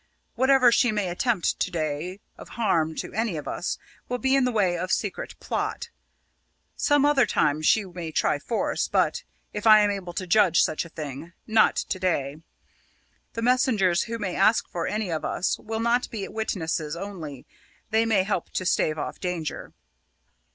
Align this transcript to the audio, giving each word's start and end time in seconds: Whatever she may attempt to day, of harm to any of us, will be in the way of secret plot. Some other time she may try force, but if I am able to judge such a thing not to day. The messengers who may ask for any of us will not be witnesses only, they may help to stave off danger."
Whatever 0.33 0.71
she 0.71 0.91
may 0.91 1.09
attempt 1.09 1.59
to 1.59 1.69
day, 1.69 2.21
of 2.35 2.49
harm 2.57 2.95
to 2.95 3.13
any 3.13 3.37
of 3.37 3.47
us, 3.47 3.77
will 4.09 4.17
be 4.17 4.35
in 4.35 4.45
the 4.45 4.51
way 4.51 4.75
of 4.75 4.91
secret 4.91 5.39
plot. 5.39 5.89
Some 6.75 7.05
other 7.05 7.27
time 7.27 7.61
she 7.61 7.85
may 7.85 8.11
try 8.11 8.39
force, 8.39 8.87
but 8.87 9.21
if 9.53 9.67
I 9.67 9.81
am 9.81 9.91
able 9.91 10.13
to 10.13 10.25
judge 10.25 10.63
such 10.63 10.85
a 10.85 10.89
thing 10.89 11.33
not 11.45 11.75
to 11.75 11.99
day. 11.99 12.37
The 13.33 13.43
messengers 13.43 14.01
who 14.05 14.17
may 14.17 14.35
ask 14.35 14.67
for 14.67 14.87
any 14.87 15.11
of 15.11 15.23
us 15.23 15.59
will 15.59 15.79
not 15.79 16.09
be 16.09 16.27
witnesses 16.27 16.95
only, 16.95 17.45
they 17.91 18.03
may 18.03 18.23
help 18.23 18.49
to 18.53 18.65
stave 18.65 18.97
off 18.97 19.19
danger." 19.19 19.71